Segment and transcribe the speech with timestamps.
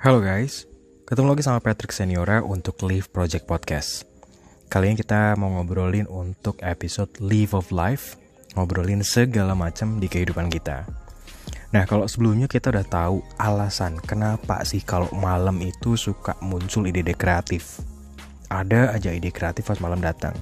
[0.00, 0.64] Halo guys,
[1.04, 4.08] ketemu lagi sama Patrick Seniora untuk Live Project Podcast.
[4.72, 8.16] Kali ini kita mau ngobrolin untuk episode Live of Life,
[8.56, 10.88] ngobrolin segala macam di kehidupan kita.
[11.76, 17.12] Nah, kalau sebelumnya kita udah tahu alasan kenapa sih kalau malam itu suka muncul ide-ide
[17.12, 17.84] kreatif.
[18.48, 20.32] Ada aja ide kreatif pas malam datang.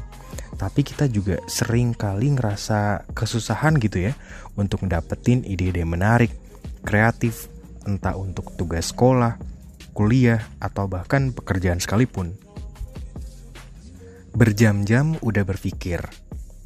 [0.54, 4.14] Tapi kita juga sering kali ngerasa kesusahan gitu ya
[4.54, 6.30] untuk mendapatkan ide-ide menarik,
[6.86, 7.49] kreatif,
[7.84, 9.36] entah untuk tugas sekolah,
[9.92, 12.36] kuliah, atau bahkan pekerjaan sekalipun.
[14.30, 16.00] Berjam-jam udah berpikir,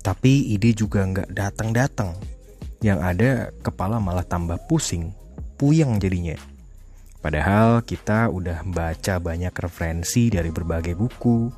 [0.04, 2.12] tapi ide juga nggak datang-datang.
[2.84, 3.30] Yang ada
[3.64, 5.16] kepala malah tambah pusing,
[5.56, 6.36] puyeng jadinya.
[7.24, 11.48] Padahal kita udah baca banyak referensi dari berbagai buku,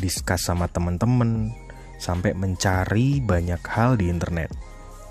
[0.00, 1.52] diskus sama temen-temen,
[2.00, 4.48] sampai mencari banyak hal di internet.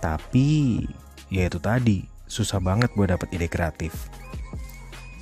[0.01, 0.81] Tapi
[1.29, 4.07] ya itu tadi, susah banget buat dapet ide kreatif.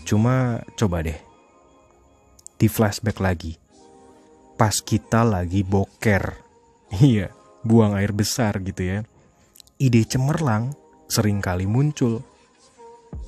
[0.05, 1.17] Cuma coba deh,
[2.61, 3.57] di flashback lagi.
[4.53, 6.37] Pas kita lagi boker,
[7.01, 7.33] iya,
[7.65, 8.99] buang air besar gitu ya.
[9.81, 10.77] Ide cemerlang
[11.09, 12.21] sering kali muncul.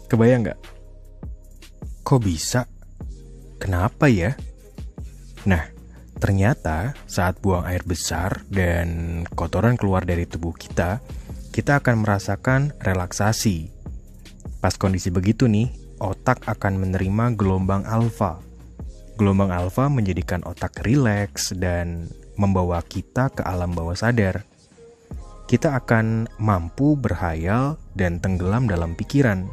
[0.05, 0.59] Kebayang nggak?
[2.05, 2.69] Kok bisa?
[3.57, 4.37] Kenapa ya?
[5.49, 5.63] Nah,
[6.21, 11.01] ternyata saat buang air besar dan kotoran keluar dari tubuh kita,
[11.51, 13.67] kita akan merasakan relaksasi.
[14.63, 15.67] Pas kondisi begitu nih,
[15.99, 18.39] otak akan menerima gelombang alfa.
[19.19, 22.07] Gelombang alfa menjadikan otak rileks dan
[22.39, 24.47] membawa kita ke alam bawah sadar.
[25.51, 29.43] Kita akan mampu berhayal dan tenggelam dalam pikiran.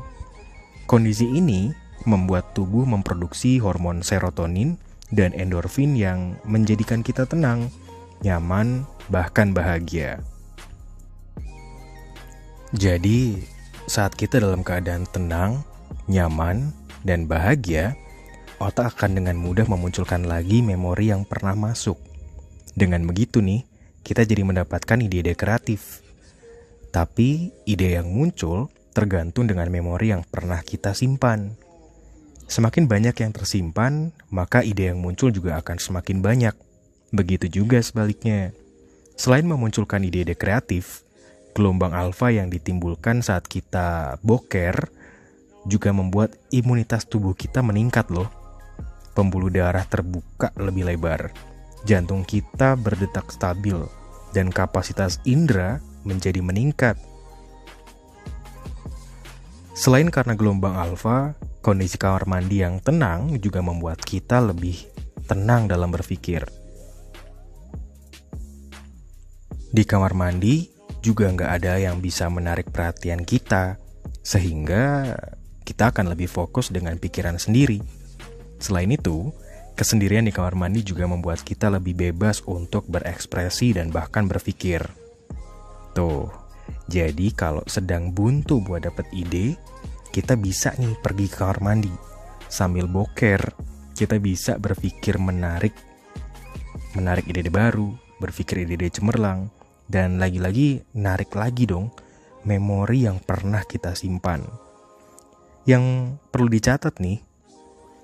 [0.87, 1.75] Kondisi ini
[2.07, 4.79] membuat tubuh memproduksi hormon serotonin
[5.11, 7.75] dan endorfin yang menjadikan kita tenang,
[8.23, 10.23] nyaman, bahkan bahagia.
[12.77, 13.41] Jadi,
[13.89, 15.65] saat kita dalam keadaan tenang,
[16.05, 16.69] nyaman,
[17.01, 17.97] dan bahagia,
[18.61, 21.97] otak akan dengan mudah memunculkan lagi memori yang pernah masuk.
[22.77, 23.65] Dengan begitu nih,
[24.05, 26.05] kita jadi mendapatkan ide-ide kreatif.
[26.93, 31.57] Tapi ide yang muncul tergantung dengan memori yang pernah kita simpan.
[32.53, 36.53] Semakin banyak yang tersimpan, maka ide yang muncul juga akan semakin banyak.
[37.17, 38.53] Begitu juga sebaliknya.
[39.17, 41.08] Selain memunculkan ide-ide kreatif,
[41.59, 44.95] gelombang alfa yang ditimbulkan saat kita boker
[45.67, 48.31] juga membuat imunitas tubuh kita meningkat loh.
[49.19, 51.35] Pembuluh darah terbuka lebih lebar,
[51.83, 53.75] jantung kita berdetak stabil,
[54.31, 56.95] dan kapasitas indera menjadi meningkat.
[59.75, 64.87] Selain karena gelombang alfa, kondisi kamar mandi yang tenang juga membuat kita lebih
[65.27, 66.47] tenang dalam berpikir.
[69.69, 70.78] Di kamar mandi
[71.09, 73.81] juga nggak ada yang bisa menarik perhatian kita,
[74.21, 75.17] sehingga
[75.65, 77.81] kita akan lebih fokus dengan pikiran sendiri.
[78.61, 79.33] Selain itu,
[79.73, 84.85] kesendirian di kamar mandi juga membuat kita lebih bebas untuk berekspresi dan bahkan berpikir.
[85.97, 86.29] Tuh,
[86.85, 89.57] jadi kalau sedang buntu buat dapet ide,
[90.13, 91.93] kita bisa nih pergi ke kamar mandi.
[92.53, 93.41] Sambil boker,
[93.97, 95.73] kita bisa berpikir menarik,
[96.93, 99.49] menarik ide-ide baru, berpikir ide-ide cemerlang,
[99.89, 101.91] dan lagi-lagi narik lagi dong
[102.45, 104.45] memori yang pernah kita simpan.
[105.69, 107.21] Yang perlu dicatat nih,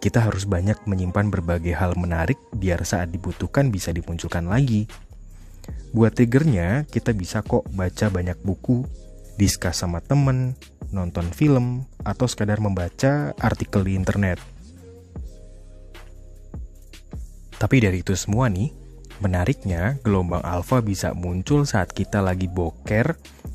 [0.04, 4.84] kita harus banyak menyimpan berbagai hal menarik biar saat dibutuhkan bisa dimunculkan lagi.
[5.96, 8.84] Buat triggernya, kita bisa kok baca banyak buku,
[9.40, 10.52] diskus sama temen,
[10.92, 14.36] nonton film, atau sekadar membaca artikel di internet.
[17.56, 18.83] Tapi dari itu semua nih,
[19.22, 23.14] menariknya gelombang alfa bisa muncul saat kita lagi boker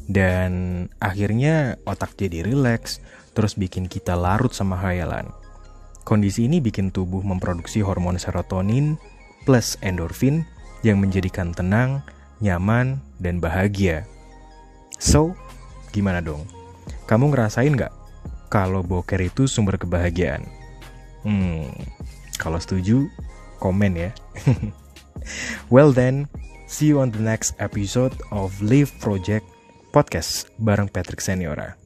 [0.10, 3.04] dan akhirnya otak jadi rileks,
[3.38, 5.30] terus bikin kita larut sama khayalan.
[6.08, 8.98] Kondisi ini bikin tubuh memproduksi hormon serotonin
[9.46, 10.48] plus endorfin
[10.82, 12.02] yang menjadikan tenang,
[12.42, 14.10] nyaman, dan bahagia.
[14.98, 15.38] So,
[15.94, 16.50] gimana dong?
[17.06, 17.94] Kamu ngerasain nggak
[18.50, 20.42] kalau boker itu sumber kebahagiaan?
[21.22, 21.70] Hmm,
[22.42, 23.06] kalau setuju,
[23.62, 24.12] komen ya.
[25.70, 26.28] well then,
[26.68, 29.46] see you on the next episode of Live Project
[29.90, 31.79] Podcast bareng Patrick Seniora.